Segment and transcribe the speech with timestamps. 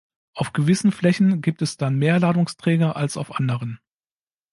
[0.33, 3.79] Auf gewissen Flächen gibt es dann mehr Ladungsträger als auf anderen.